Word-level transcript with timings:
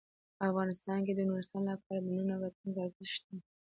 افغانستان 0.47 0.99
کې 1.05 1.13
د 1.15 1.21
نورستان 1.29 1.63
لپاره 1.71 2.01
د 2.03 2.07
نن 2.17 2.29
او 2.33 2.39
راتلونکي 2.43 2.79
ارزښت 2.81 3.11
شته. 3.13 3.35